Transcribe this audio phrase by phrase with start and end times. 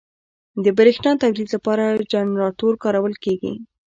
[0.63, 3.53] د برېښنا تولید لپاره جنراتور کارول کېږي.